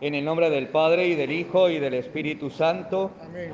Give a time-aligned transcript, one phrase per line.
[0.00, 3.52] En el nombre del Padre y del Hijo y del Espíritu Santo, Amén.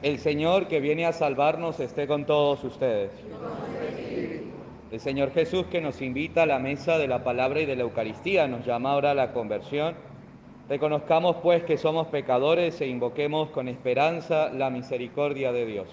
[0.00, 3.10] el Señor que viene a salvarnos esté con todos ustedes.
[4.90, 7.82] El Señor Jesús que nos invita a la mesa de la palabra y de la
[7.82, 9.94] Eucaristía nos llama ahora a la conversión.
[10.66, 15.88] Reconozcamos pues que somos pecadores e invoquemos con esperanza la misericordia de Dios.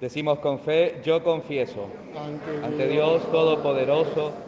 [0.00, 1.88] Decimos con fe, yo confieso
[2.62, 4.47] ante Dios Todopoderoso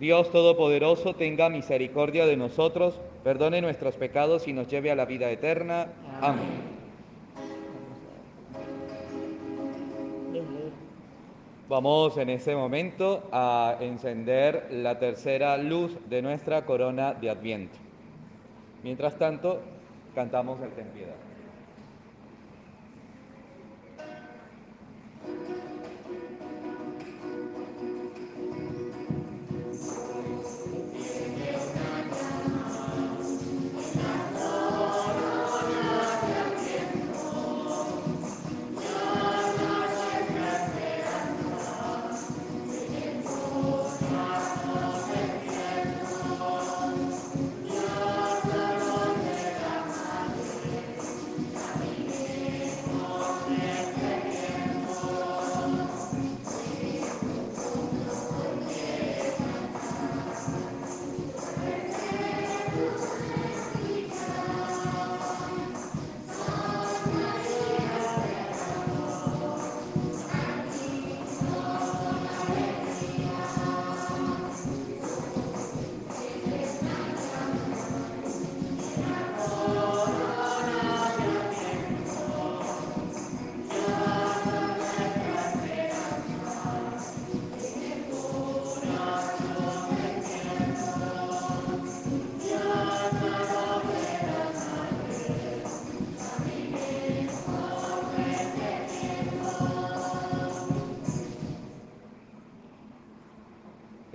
[0.00, 5.30] Dios Todopoderoso tenga misericordia de nosotros, perdone nuestros pecados y nos lleve a la vida
[5.30, 5.88] eterna.
[6.22, 6.80] Amén.
[11.68, 17.76] Vamos en ese momento a encender la tercera luz de nuestra corona de Adviento.
[18.82, 19.60] Mientras tanto,
[20.14, 21.29] cantamos el Ten Piedad.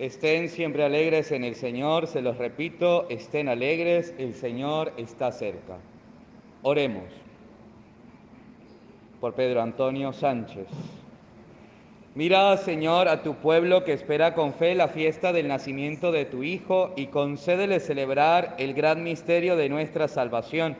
[0.05, 5.79] Estén siempre alegres en el Señor, se los repito, estén alegres, el Señor está cerca.
[6.61, 7.05] Oremos
[9.19, 10.67] por Pedro Antonio Sánchez.
[12.13, 16.43] Mira, Señor, a tu pueblo que espera con fe la fiesta del nacimiento de tu
[16.43, 20.77] Hijo y concédele celebrar el gran misterio de nuestra salvación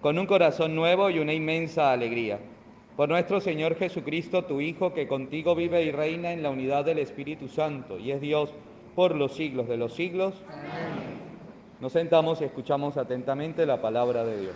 [0.00, 2.38] con un corazón nuevo y una inmensa alegría.
[2.96, 6.98] Por nuestro Señor Jesucristo, tu Hijo, que contigo vive y reina en la unidad del
[6.98, 8.52] Espíritu Santo y es Dios
[8.94, 10.34] por los siglos de los siglos.
[11.80, 14.54] Nos sentamos y escuchamos atentamente la palabra de Dios.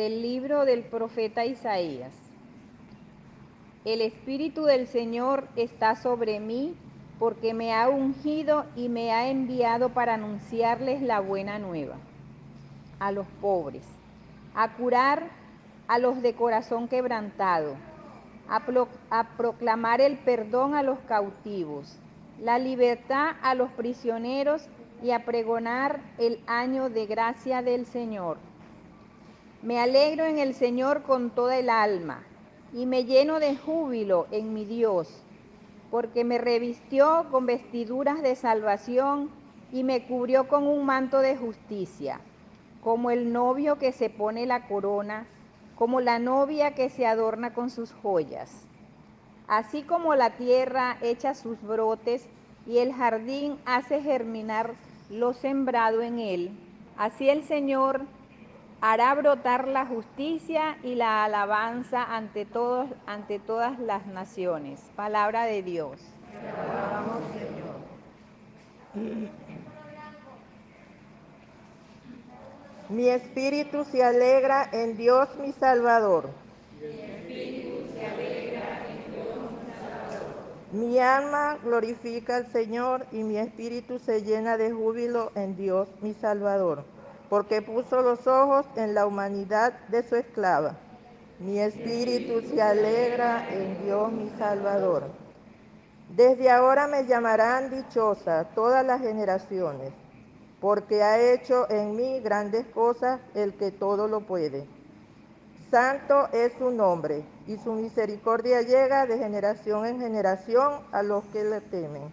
[0.00, 2.14] Del libro del profeta Isaías.
[3.84, 6.74] El Espíritu del Señor está sobre mí
[7.18, 11.96] porque me ha ungido y me ha enviado para anunciarles la buena nueva
[12.98, 13.84] a los pobres,
[14.54, 15.28] a curar
[15.86, 17.76] a los de corazón quebrantado,
[18.48, 18.62] a,
[19.10, 21.98] a proclamar el perdón a los cautivos,
[22.40, 24.66] la libertad a los prisioneros
[25.02, 28.38] y a pregonar el año de gracia del Señor.
[29.62, 32.22] Me alegro en el Señor con toda el alma
[32.72, 35.22] y me lleno de júbilo en mi Dios,
[35.90, 39.30] porque me revistió con vestiduras de salvación
[39.70, 42.22] y me cubrió con un manto de justicia,
[42.82, 45.26] como el novio que se pone la corona,
[45.76, 48.66] como la novia que se adorna con sus joyas.
[49.46, 52.26] Así como la tierra echa sus brotes
[52.66, 54.72] y el jardín hace germinar
[55.10, 56.50] lo sembrado en él,
[56.96, 58.06] así el Señor
[58.80, 64.80] hará brotar la justicia y la alabanza ante todos ante todas las naciones.
[64.96, 66.00] Palabra de Dios.
[72.88, 76.28] Mi espíritu se alegra en Dios mi Salvador.
[76.80, 78.82] Mi espíritu se alegra
[80.72, 85.88] en Mi alma glorifica al Señor y mi espíritu se llena de júbilo en Dios,
[86.00, 86.84] mi Salvador,
[87.30, 90.76] porque puso los ojos en la humanidad de su esclava.
[91.38, 95.04] Mi espíritu se alegra en Dios, mi Salvador.
[96.14, 99.92] Desde ahora me llamarán dichosa todas las generaciones,
[100.60, 104.66] porque ha hecho en mí grandes cosas el que todo lo puede.
[105.70, 111.44] Santo es su nombre, y su misericordia llega de generación en generación a los que
[111.44, 112.10] le temen.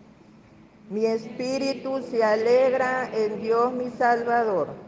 [0.92, 4.87] Mi espíritu se alegra en Dios mi Salvador.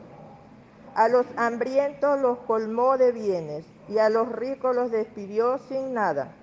[0.95, 6.33] A los hambrientos los colmó de bienes, y a los ricos los despidió sin nada.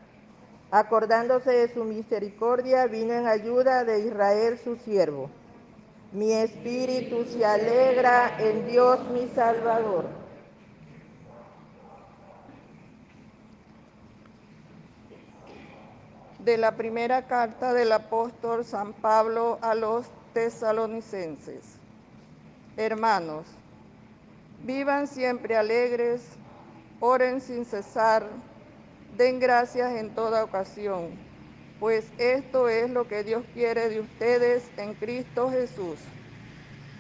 [0.71, 5.31] Acordándose de su misericordia, vino en ayuda de Israel su siervo.
[6.13, 10.07] Mi espíritu se alegra en Dios mi Salvador
[16.47, 21.65] de la primera carta del apóstol San Pablo a los tesalonicenses.
[22.77, 23.47] Hermanos,
[24.65, 26.23] vivan siempre alegres,
[27.01, 28.27] oren sin cesar,
[29.17, 31.11] den gracias en toda ocasión,
[31.81, 35.99] pues esto es lo que Dios quiere de ustedes en Cristo Jesús.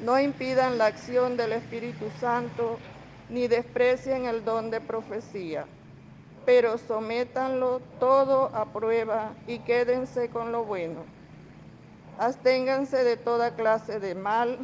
[0.04, 2.78] No impidan la acción del Espíritu Santo,
[3.30, 5.66] ni desprecien el don de profecía
[6.46, 11.00] pero sométanlo todo a prueba y quédense con lo bueno.
[12.18, 14.56] Asténganse de toda clase de mal,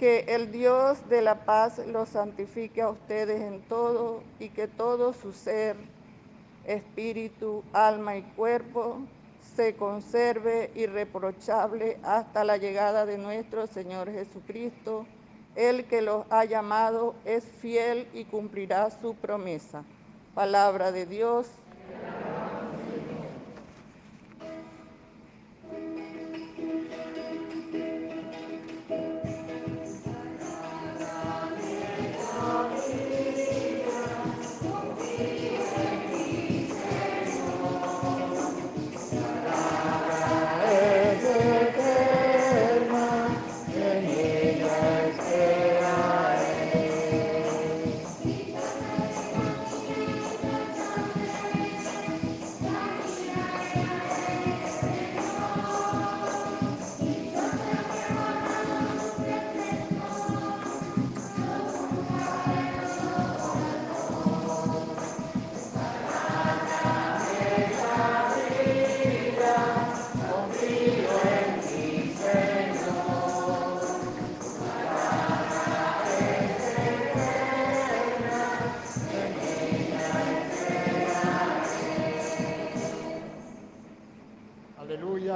[0.00, 5.12] que el Dios de la paz los santifique a ustedes en todo y que todo
[5.12, 5.76] su ser,
[6.64, 9.02] espíritu, alma y cuerpo
[9.54, 15.04] se conserve irreprochable hasta la llegada de nuestro Señor Jesucristo
[15.54, 19.84] el que los ha llamado es fiel y cumplirá su promesa.
[20.34, 21.46] Palabra de Dios.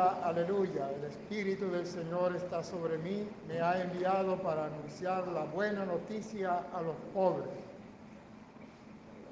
[0.09, 5.85] Aleluya, el Espíritu del Señor está sobre mí, me ha enviado para anunciar la buena
[5.85, 7.49] noticia a los pobres.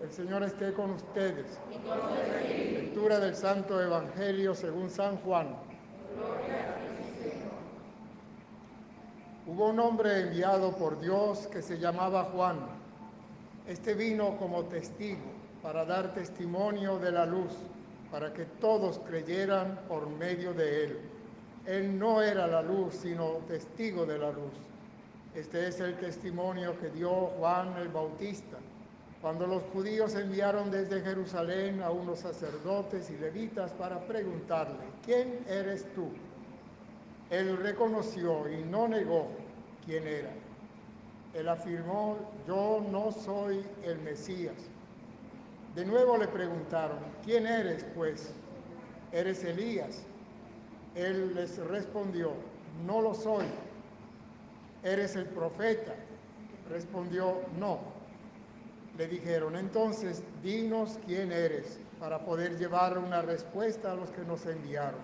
[0.03, 1.47] El Señor esté con ustedes.
[2.73, 5.55] Lectura del Santo Evangelio según San Juan.
[9.47, 12.59] Hubo un hombre enviado por Dios que se llamaba Juan.
[13.69, 15.21] Este vino como testigo
[15.63, 17.53] para dar testimonio de la luz
[18.13, 20.99] para que todos creyeran por medio de él.
[21.65, 24.53] Él no era la luz, sino testigo de la luz.
[25.35, 28.59] Este es el testimonio que dio Juan el Bautista.
[29.23, 35.87] Cuando los judíos enviaron desde Jerusalén a unos sacerdotes y levitas para preguntarle, ¿quién eres
[35.95, 36.11] tú?
[37.31, 39.29] Él reconoció y no negó
[39.87, 40.33] quién era.
[41.33, 44.72] Él afirmó, yo no soy el Mesías.
[45.75, 48.35] De nuevo le preguntaron, ¿quién eres pues?
[49.11, 50.03] ¿Eres Elías?
[50.95, 52.33] Él les respondió,
[52.85, 53.47] no lo soy.
[54.83, 55.95] ¿Eres el profeta?
[56.69, 57.81] Respondió, no.
[58.99, 64.45] Le dijeron, entonces, dinos quién eres para poder llevar una respuesta a los que nos
[64.45, 65.01] enviaron.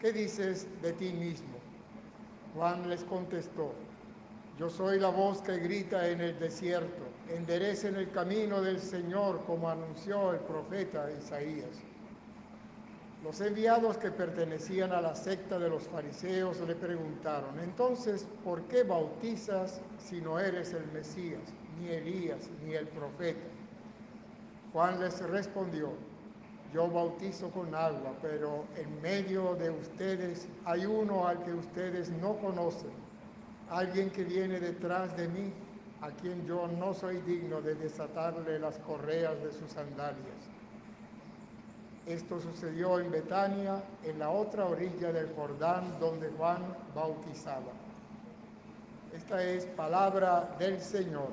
[0.00, 1.54] ¿Qué dices de ti mismo?
[2.56, 3.72] Juan les contestó,
[4.58, 9.68] yo soy la voz que grita en el desierto enderecen el camino del Señor como
[9.68, 11.80] anunció el profeta Isaías.
[13.24, 18.82] Los enviados que pertenecían a la secta de los fariseos le preguntaron, entonces, ¿por qué
[18.82, 21.42] bautizas si no eres el Mesías,
[21.78, 23.46] ni Elías, ni el profeta?
[24.72, 25.92] Juan les respondió,
[26.74, 32.36] yo bautizo con agua, pero en medio de ustedes hay uno al que ustedes no
[32.38, 32.90] conocen,
[33.70, 35.52] alguien que viene detrás de mí
[36.02, 40.18] a quien yo no soy digno de desatarle las correas de sus sandalias.
[42.06, 46.60] Esto sucedió en Betania, en la otra orilla del Jordán, donde Juan
[46.92, 47.70] bautizaba.
[49.14, 51.28] Esta es palabra del Señor.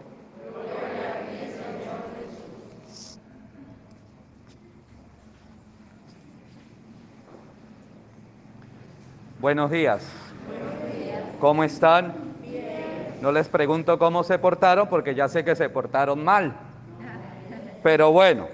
[9.39, 10.05] Buenos días.
[11.39, 12.28] ¿Cómo están?
[13.21, 16.55] No les pregunto cómo se portaron porque ya sé que se portaron mal.
[17.83, 18.47] Pero bueno,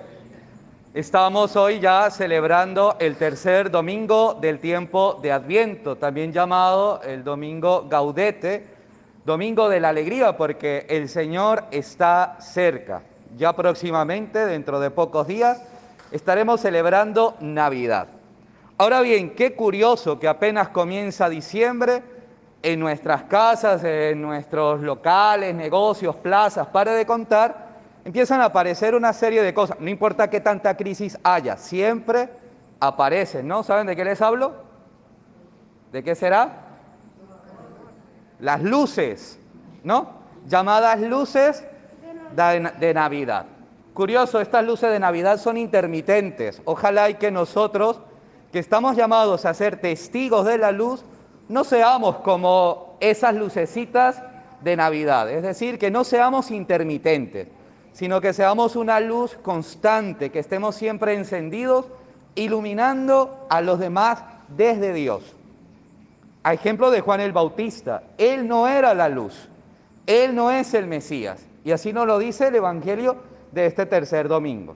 [0.95, 7.85] Estamos hoy ya celebrando el tercer domingo del tiempo de Adviento, también llamado el domingo
[7.89, 8.65] Gaudete,
[9.25, 13.01] domingo de la alegría, porque el Señor está cerca.
[13.35, 15.61] Ya próximamente, dentro de pocos días,
[16.13, 18.07] estaremos celebrando Navidad.
[18.77, 22.03] Ahora bien, qué curioso que apenas comienza diciembre,
[22.65, 27.67] en nuestras casas, en nuestros locales, negocios, plazas, para de contar,
[28.03, 29.79] empiezan a aparecer una serie de cosas.
[29.79, 32.27] No importa qué tanta crisis haya, siempre
[32.79, 33.61] aparecen, ¿no?
[33.61, 34.53] ¿Saben de qué les hablo?
[35.91, 36.63] ¿De qué será?
[38.39, 39.37] Las luces,
[39.83, 40.13] ¿no?
[40.47, 41.63] Llamadas luces
[42.35, 43.45] de, Navidad.
[43.93, 46.63] Curioso, estas luces de Navidad son intermitentes.
[46.65, 48.01] Ojalá y que nosotros,
[48.51, 51.05] que estamos llamados a ser testigos de la luz,
[51.49, 54.21] no seamos como esas lucecitas
[54.61, 55.29] de Navidad.
[55.29, 57.47] Es decir, que no seamos intermitentes
[57.95, 61.85] sino que seamos una luz constante, que estemos siempre encendidos,
[62.35, 65.33] iluminando a los demás desde Dios.
[66.43, 69.47] A ejemplo de Juan el Bautista, él no era la luz,
[70.07, 73.15] él no es el Mesías, y así nos lo dice el Evangelio
[73.53, 74.75] de este tercer domingo,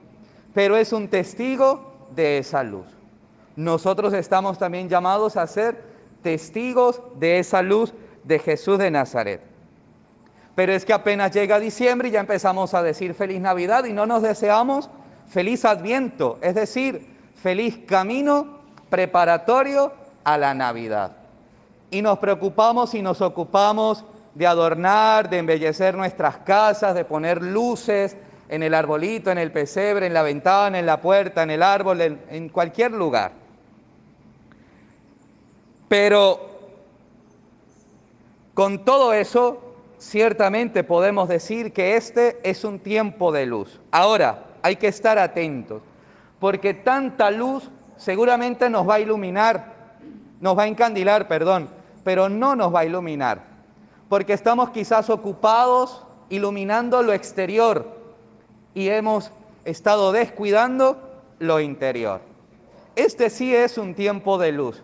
[0.54, 2.88] pero es un testigo de esa luz.
[3.58, 5.89] Nosotros estamos también llamados a ser
[6.22, 9.42] testigos de esa luz de Jesús de Nazaret.
[10.56, 14.06] Pero es que apenas llega diciembre y ya empezamos a decir feliz Navidad y no
[14.06, 14.90] nos deseamos
[15.28, 18.60] feliz Adviento, es decir, feliz camino
[18.90, 21.16] preparatorio a la Navidad.
[21.92, 28.16] Y nos preocupamos y nos ocupamos de adornar, de embellecer nuestras casas, de poner luces
[28.48, 32.02] en el arbolito, en el pesebre, en la ventana, en la puerta, en el árbol,
[32.02, 33.32] en, cualquier lugar.
[35.90, 36.40] Pero
[38.54, 43.82] con todo eso ciertamente podemos decir que este es un tiempo de luz.
[43.92, 45.82] Ahora, hay que estar atentos,
[46.40, 49.98] porque tanta luz seguramente nos va a iluminar,
[50.40, 51.70] nos va a encandilar, perdón,
[52.04, 53.42] pero no nos va a iluminar,
[54.08, 57.98] porque estamos quizás ocupados iluminando lo exterior
[58.74, 59.32] y hemos
[59.66, 61.02] estado descuidando
[61.40, 62.22] lo interior.
[62.96, 64.84] Este sí es un tiempo de luz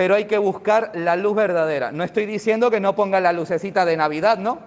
[0.00, 1.92] pero hay que buscar la luz verdadera.
[1.92, 4.58] No estoy diciendo que no pongan la lucecita de Navidad, ¿no?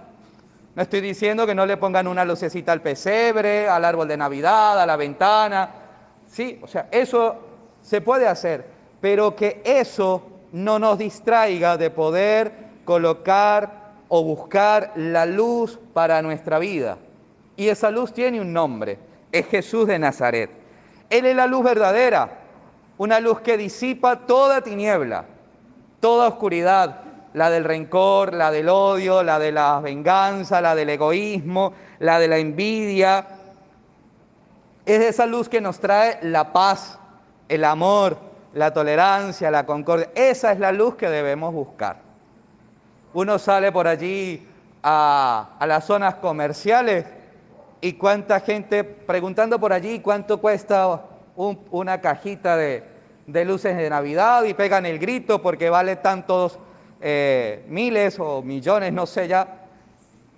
[0.76, 4.80] No estoy diciendo que no le pongan una lucecita al pesebre, al árbol de Navidad,
[4.80, 5.72] a la ventana.
[6.28, 7.36] Sí, o sea, eso
[7.82, 8.64] se puede hacer,
[9.02, 10.22] pero que eso
[10.52, 12.52] no nos distraiga de poder
[12.86, 17.00] colocar o buscar la luz para nuestra vida.
[17.56, 19.00] Y esa luz tiene un nombre,
[19.32, 20.52] es Jesús de Nazaret.
[21.10, 22.43] Él es la luz verdadera,
[22.98, 25.26] una luz que disipa toda tiniebla,
[26.00, 27.02] toda oscuridad,
[27.34, 32.28] la del rencor, la del odio, la de la venganza, la del egoísmo, la de
[32.28, 33.26] la envidia.
[34.86, 37.00] Es esa luz que nos trae la paz,
[37.50, 38.18] el amor,
[38.54, 40.10] la tolerancia, la concordia.
[40.14, 41.98] Esa es la luz que debemos buscar.
[43.14, 44.48] Uno sale por allí
[44.84, 47.06] a, a las zonas comerciales
[47.82, 51.02] y cuánta gente preguntando por allí cuánto cuesta
[51.36, 52.84] una cajita de,
[53.46, 56.60] luces de Navidad y pegan el grito porque vale tantos
[57.02, 59.68] eh, miles o millones, no sé ya,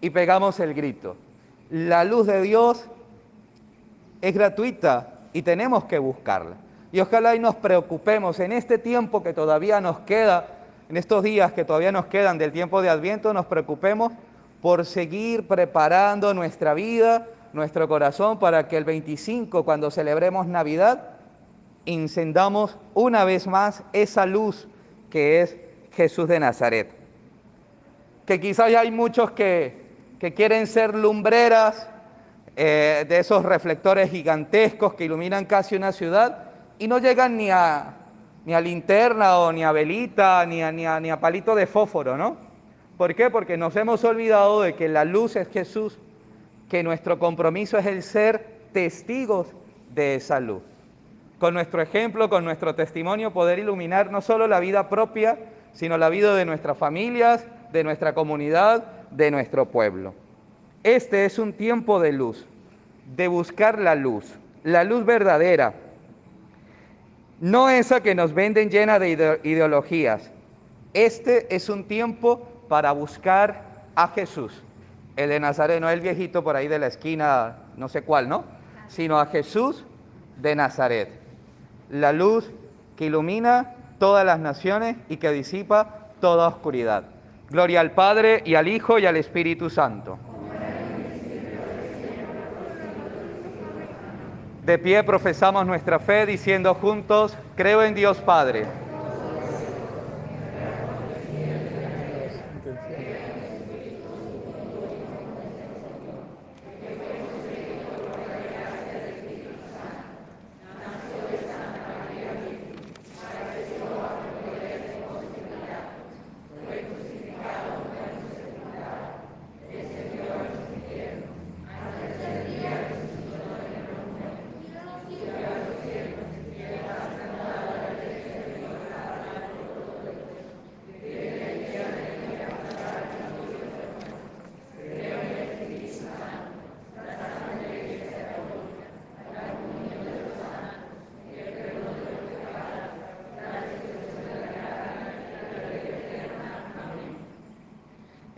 [0.01, 1.15] y pegamos el grito.
[1.69, 2.85] La luz de Dios
[4.21, 6.55] es gratuita y tenemos que buscarla.
[6.91, 10.47] Y ojalá y nos preocupemos en este tiempo que todavía nos queda,
[10.89, 14.13] en estos días que todavía nos quedan del tiempo de Adviento, nos preocupemos
[14.61, 21.15] por seguir preparando nuestra vida nuestro corazón para que el 25, cuando celebremos Navidad,
[21.85, 24.67] encendamos una vez más esa luz
[25.09, 25.57] que es
[25.93, 26.91] Jesús de Nazaret.
[28.25, 29.83] Que quizás hay muchos que,
[30.35, 31.88] quieren ser lumbreras
[32.55, 36.45] eh, de esos reflectores gigantescos que iluminan casi una ciudad
[36.79, 37.93] y no llegan ni a,
[38.43, 42.17] ni a linterna o ni a velita, ni a, ni, ni a palito de fósforo,
[42.17, 42.38] ¿no?
[42.97, 43.29] ¿Por qué?
[43.29, 46.00] Porque nos hemos olvidado de que la luz es Jesús
[46.69, 49.48] que nuestro compromiso es el ser testigos
[49.93, 50.63] de esa luz.
[51.39, 55.38] Con nuestro ejemplo, con nuestro testimonio, poder iluminar no solo la vida propia,
[55.74, 60.13] sino la vida de nuestras familias, de nuestra comunidad, de nuestro pueblo.
[60.84, 62.45] Este es un tiempo de luz,
[63.15, 65.74] de buscar la luz, la luz verdadera.
[67.39, 70.31] no esa que nos venden llena de ideologías.
[70.93, 74.63] Este es un tiempo para buscar a Jesús,
[75.15, 78.43] el de Nazaret, no el viejito por ahí de la esquina, no sé cuál, ¿no?
[78.88, 79.86] Sino a Jesús
[80.38, 81.10] de Nazaret,
[81.89, 82.51] la luz
[82.98, 87.03] que ilumina todas las naciones y que disipa toda oscuridad.
[87.50, 90.17] Gloria al Padre y al Hijo y al Espíritu Santo.
[94.63, 98.65] De pie profesamos nuestra fe diciendo juntos, creo en Dios Padre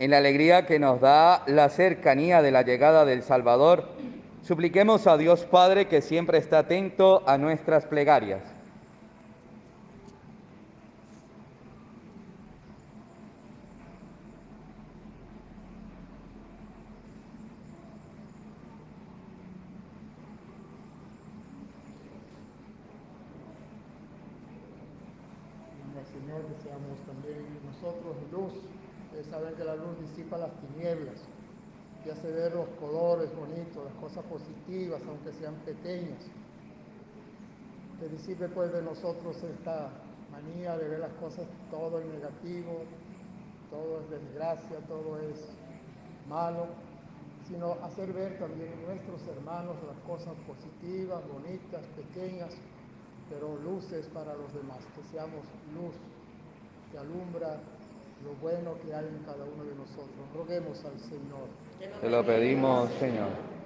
[0.08, 3.90] en la alegría que nos da la cercanía de la llegada del Salvador,
[4.40, 8.42] supliquemos a Dios Padre que siempre está atento a nuestras plegarias.
[26.10, 28.54] Señor, deseamos también nosotros luz
[29.30, 31.16] saben que la luz disipa las tinieblas
[32.04, 34.24] y hace ver los colores bonitos, las cosas
[35.32, 36.22] sean pequeñas.
[38.00, 39.90] Que disipe pues de nosotros esta
[40.30, 42.84] manía de ver las cosas todo en negativo,
[43.70, 45.44] todo es desgracia, todo es
[46.28, 46.66] malo,
[47.48, 52.50] sino hacer ver también en nuestros hermanos las cosas positivas, bonitas, pequeñas,
[53.28, 55.42] pero luces para los demás, que seamos
[55.74, 55.94] luz
[56.90, 57.58] que alumbra
[58.24, 60.26] lo bueno que hay en cada uno de nosotros.
[60.34, 62.00] Roguemos al Señor.
[62.00, 63.57] Te lo pedimos, Señor.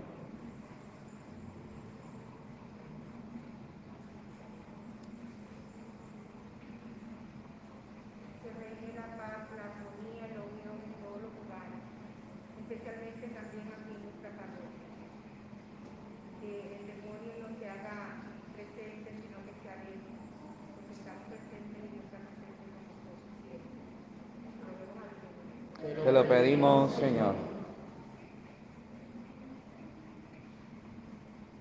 [26.12, 27.34] Te lo pedimos, Señor.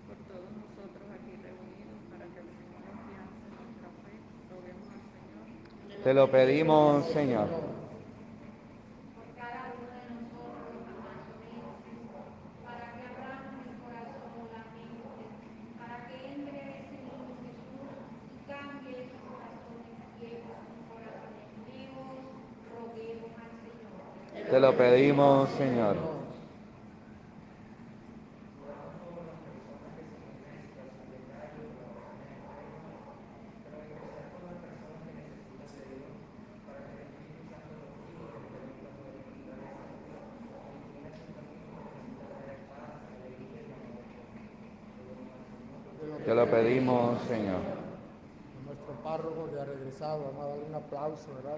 [0.03, 4.19] Por todos nosotros aquí reunidos para que vivamos confianza en nuestra fe,
[4.51, 6.03] roguemos al Señor.
[6.03, 7.47] Te lo pedimos, Señor.
[7.47, 10.99] Por cada uno de nosotros,
[12.67, 15.31] para que abramos el corazón la mente,
[15.79, 17.87] para que entre ese niño Jesús
[18.35, 20.59] y cambie esos corazones viejos,
[20.91, 22.35] corazones nuevos,
[22.67, 23.51] roguemos al
[24.51, 24.75] te lo
[25.11, 25.97] pedimos, Señor.
[46.25, 47.59] Te lo pedimos, Señor.
[48.65, 51.57] Nuestro párroco ya ha regresado, vamos a darle un aplauso, ¿verdad?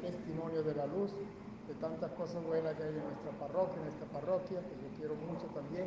[0.00, 1.12] Testimonio de la luz,
[1.68, 5.14] de tantas cosas buenas que hay en nuestra parroquia, en esta parroquia, que yo quiero
[5.14, 5.86] mucho también,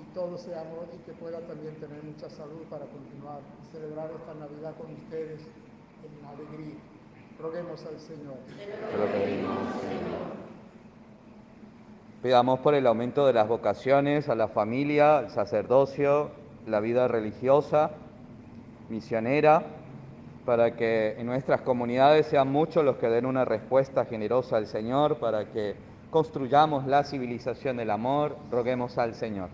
[0.00, 4.34] y todos seamos y que pueda también tener mucha salud para continuar y celebrar esta
[4.34, 6.76] Navidad con ustedes en alegría.
[7.40, 8.36] Roguemos al Señor.
[12.22, 16.30] Pidamos por el aumento de las vocaciones a la familia, al sacerdocio,
[16.66, 17.92] la vida religiosa,
[18.88, 19.77] misionera
[20.48, 25.18] para que en nuestras comunidades sean muchos los que den una respuesta generosa al Señor,
[25.18, 25.76] para que
[26.10, 29.50] construyamos la civilización del amor, roguemos al Señor.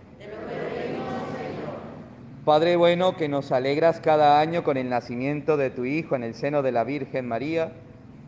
[2.44, 6.34] Padre bueno, que nos alegras cada año con el nacimiento de tu Hijo en el
[6.34, 7.72] seno de la Virgen María,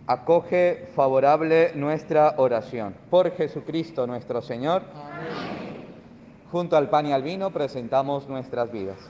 [0.08, 2.96] acoge favorable nuestra oración.
[3.10, 4.82] Por Jesucristo nuestro Señor.
[6.50, 9.08] Junto al pan y al vino presentamos nuestras vidas.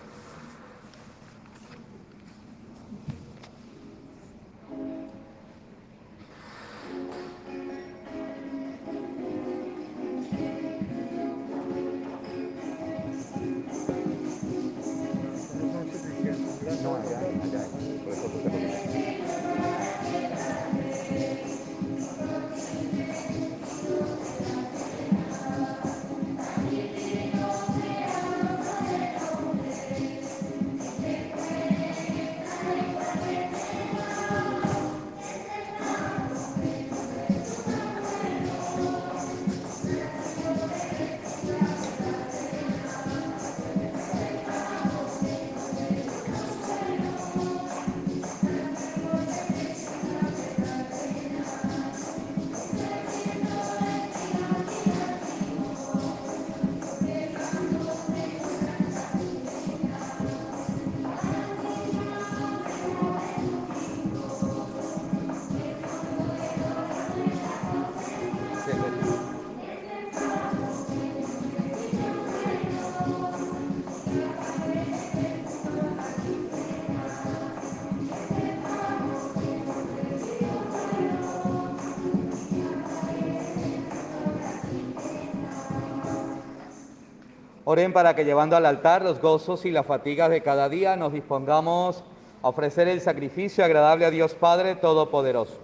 [87.69, 91.13] Oren para que llevando al altar los gozos y las fatigas de cada día nos
[91.13, 92.05] dispongamos
[92.41, 95.59] a ofrecer el sacrificio agradable a Dios Padre Todopoderoso.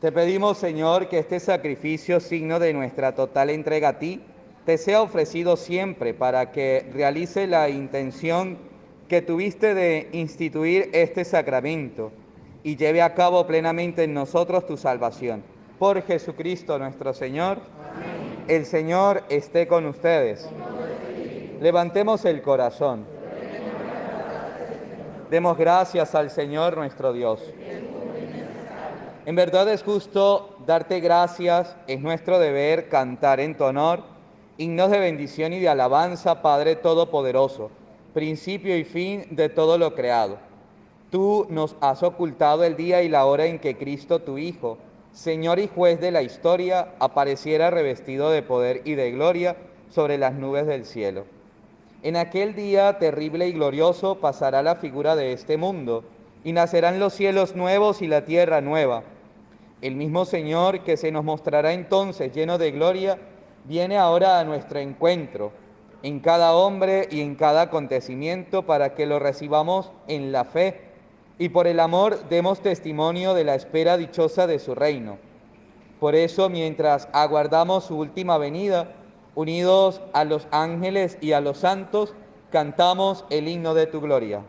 [0.00, 4.22] Te pedimos, Señor, que este sacrificio, signo de nuestra total entrega a ti,
[4.64, 8.56] te sea ofrecido siempre para que realice la intención
[9.06, 12.10] que tuviste de instituir este sacramento
[12.62, 15.42] y lleve a cabo plenamente en nosotros tu salvación.
[15.78, 17.58] Por Jesucristo nuestro Señor.
[18.48, 20.48] El Señor esté con ustedes.
[21.60, 23.06] Levantemos el corazón.
[25.30, 27.40] Demos gracias al Señor nuestro Dios.
[29.26, 34.02] En verdad es justo darte gracias, es nuestro deber cantar en tu honor
[34.56, 37.70] himnos de bendición y de alabanza, Padre Todopoderoso,
[38.12, 40.49] principio y fin de todo lo creado
[41.10, 44.78] Tú nos has ocultado el día y la hora en que Cristo, tu Hijo,
[45.12, 49.56] Señor y juez de la historia, apareciera revestido de poder y de gloria
[49.88, 51.24] sobre las nubes del cielo.
[52.04, 56.04] En aquel día terrible y glorioso pasará la figura de este mundo,
[56.44, 59.02] y nacerán los cielos nuevos y la tierra nueva.
[59.82, 63.18] El mismo Señor que se nos mostrará entonces lleno de gloria,
[63.64, 65.50] viene ahora a nuestro encuentro,
[66.04, 70.89] en cada hombre y en cada acontecimiento, para que lo recibamos en la fe
[71.40, 75.16] y por el amor demos testimonio de la espera dichosa de su reino.
[75.98, 78.92] Por eso, mientras aguardamos su última venida,
[79.34, 82.12] unidos a los ángeles y a los santos,
[82.52, 84.42] cantamos el himno de tu gloria.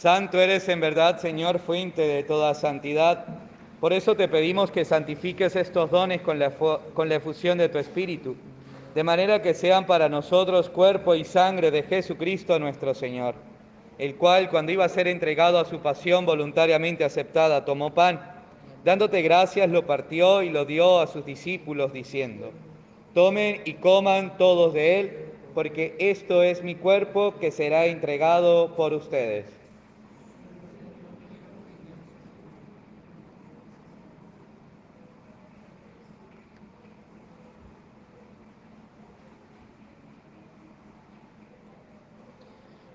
[0.00, 3.26] Santo eres en verdad, Señor, fuente de toda santidad.
[3.80, 7.76] Por eso te pedimos que santifiques estos dones con la, con la efusión de tu
[7.76, 8.34] Espíritu,
[8.94, 13.34] de manera que sean para nosotros cuerpo y sangre de Jesucristo nuestro Señor,
[13.98, 18.22] el cual cuando iba a ser entregado a su pasión voluntariamente aceptada, tomó pan,
[18.82, 22.52] dándote gracias, lo partió y lo dio a sus discípulos, diciendo,
[23.12, 25.18] tomen y coman todos de él,
[25.52, 29.59] porque esto es mi cuerpo que será entregado por ustedes.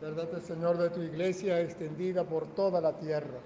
[0.00, 3.40] Verdad, Señor, de tu iglesia extendida por toda la tierra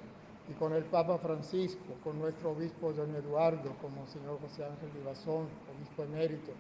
[0.51, 5.47] y con el Papa Francisco, con nuestro obispo don Eduardo, con Monseñor José Ángel Vivazón,
[5.75, 6.53] obispo emérito,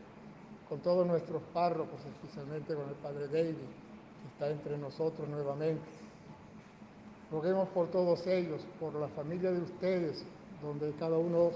[0.66, 5.84] con todos nuestros párrocos, especialmente con el Padre David, que está entre nosotros nuevamente.
[7.30, 10.24] Roguemos por todos ellos, por la familia de ustedes,
[10.62, 11.50] donde cada uno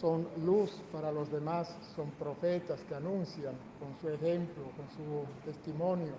[0.00, 6.12] son luz para los demás, son profetas que anuncian con su ejemplo, con su testimonio,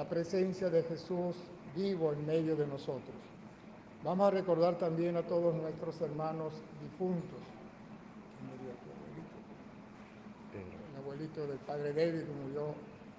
[0.00, 1.36] la presencia de Jesús
[1.76, 3.14] vivo en medio de nosotros.
[4.02, 7.38] Vamos a recordar también a todos nuestros hermanos difuntos.
[10.54, 12.68] El abuelito del padre David murió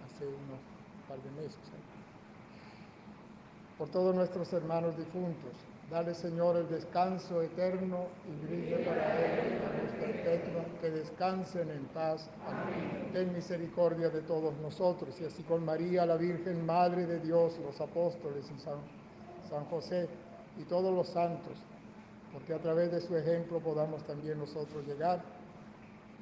[0.04, 0.60] hace unos
[1.08, 1.54] par de meses.
[1.54, 1.86] ¿eh?
[3.78, 5.54] Por todos nuestros hermanos difuntos,
[5.92, 12.30] dale Señor el descanso eterno y brille para ellos la luz que descansen en paz.
[13.12, 17.80] Ten misericordia de todos nosotros y así con María, la Virgen Madre de Dios, los
[17.82, 18.60] apóstoles y
[19.50, 20.08] San José
[20.58, 21.58] y todos los santos,
[22.32, 25.22] porque a través de su ejemplo podamos también nosotros llegar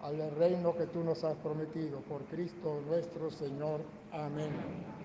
[0.01, 3.81] al reino que tú nos has prometido, por Cristo nuestro Señor.
[4.11, 4.98] Amén.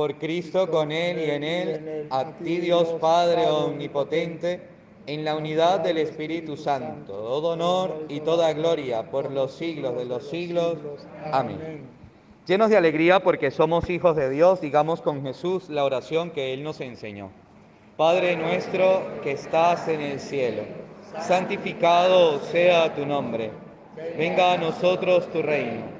[0.00, 4.62] Por Cristo, con Él y en Él, a ti Dios Padre Omnipotente,
[5.06, 10.06] en la unidad del Espíritu Santo, todo honor y toda gloria por los siglos de
[10.06, 10.78] los siglos.
[11.30, 11.82] Amén.
[12.46, 16.62] Llenos de alegría porque somos hijos de Dios, digamos con Jesús la oración que Él
[16.62, 17.28] nos enseñó.
[17.98, 20.62] Padre nuestro que estás en el cielo,
[21.20, 23.50] santificado sea tu nombre.
[24.16, 25.99] Venga a nosotros tu reino.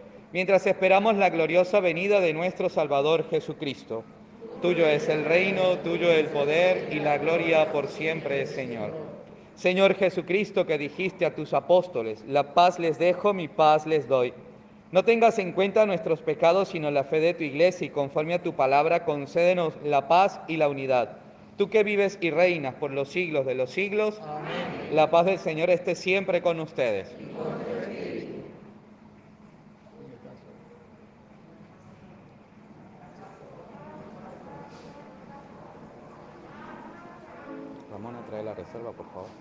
[0.33, 4.03] mientras esperamos la gloriosa venida de nuestro Salvador Jesucristo.
[4.61, 8.91] Tuyo es el reino, tuyo el poder y la gloria por siempre, Señor.
[9.55, 14.33] Señor Jesucristo, que dijiste a tus apóstoles, la paz les dejo, mi paz les doy.
[14.91, 18.43] No tengas en cuenta nuestros pecados, sino la fe de tu iglesia, y conforme a
[18.43, 21.17] tu palabra, concédenos la paz y la unidad.
[21.57, 24.95] Tú que vives y reinas por los siglos de los siglos, Amén.
[24.95, 27.15] la paz del Señor esté siempre con ustedes.
[38.73, 39.33] Reserva, por favor.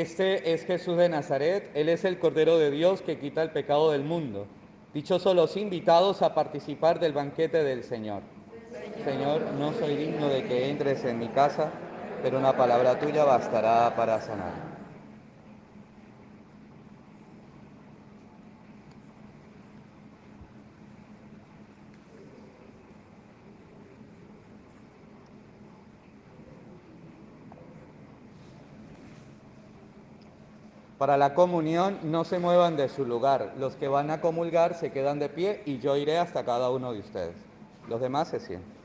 [0.00, 3.90] Este es Jesús de Nazaret, Él es el Cordero de Dios que quita el pecado
[3.90, 4.46] del mundo.
[4.94, 8.22] Dichosos los invitados a participar del banquete del Señor.
[9.04, 11.72] Señor, no soy digno de que entres en mi casa,
[12.22, 14.67] pero una palabra tuya bastará para sanar.
[30.98, 33.54] Para la comunión no se muevan de su lugar.
[33.56, 36.92] Los que van a comulgar se quedan de pie y yo iré hasta cada uno
[36.92, 37.36] de ustedes.
[37.88, 38.77] Los demás se sientan.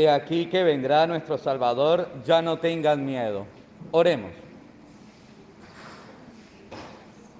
[0.00, 3.44] He aquí que vendrá nuestro Salvador, ya no tengan miedo.
[3.90, 4.30] Oremos.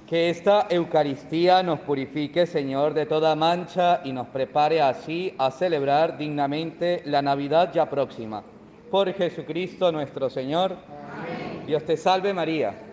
[0.06, 6.18] Que esta Eucaristía nos purifique, Señor, de toda mancha y nos prepare así a celebrar
[6.18, 8.42] dignamente la Navidad ya próxima.
[8.90, 10.72] Por Jesucristo nuestro Señor.
[10.72, 11.64] Amén.
[11.66, 12.89] Dios te salve María.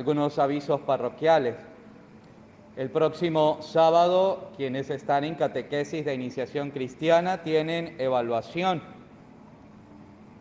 [0.00, 1.56] Algunos avisos parroquiales.
[2.74, 8.82] El próximo sábado, quienes están en catequesis de iniciación cristiana tienen evaluación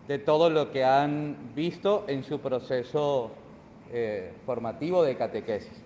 [0.07, 3.31] de todo lo que han visto en su proceso
[3.91, 5.83] eh, formativo de catequesis.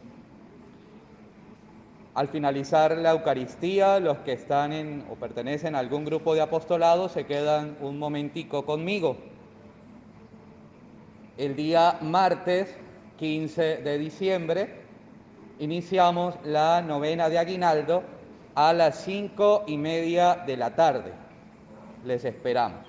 [2.14, 7.10] Al finalizar la Eucaristía, los que están en o pertenecen a algún grupo de apostolado
[7.10, 9.18] se quedan un momentico conmigo.
[11.40, 12.78] El día martes
[13.18, 14.70] 15 de diciembre,
[15.60, 18.04] iniciamos la novena de Aguinaldo
[18.56, 21.12] a las cinco y media de la tarde.
[22.06, 22.86] Les esperamos.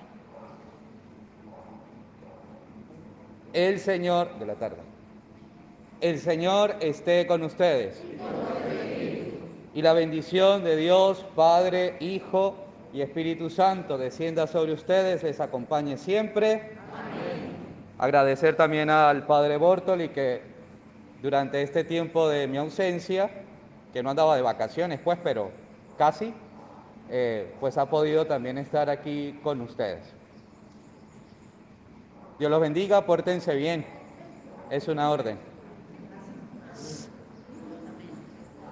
[3.53, 4.77] El Señor, de la tarde.
[6.01, 8.03] El Señor esté con ustedes.
[9.73, 12.55] Y la bendición de Dios, Padre, Hijo
[12.93, 16.71] y Espíritu Santo descienda sobre ustedes, les acompañe siempre.
[17.97, 20.41] Agradecer también al padre Bortoli que
[21.21, 23.29] durante este tiempo de mi ausencia,
[23.93, 25.51] que no andaba de vacaciones pues, pero
[25.97, 26.33] casi,
[27.09, 30.13] eh, pues ha podido también estar aquí con ustedes.
[32.37, 33.85] Dios los bendiga, pórtense bien,
[34.69, 35.37] es una orden.